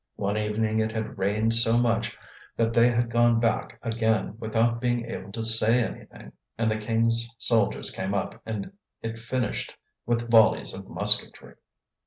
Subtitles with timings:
[0.15, 2.17] One evening it had rained so much
[2.57, 7.35] that they had gone back again without being able to say anything, and the king's
[7.37, 8.71] soldiers came up and
[9.03, 9.77] it finished
[10.07, 11.53] with volleys of musketry.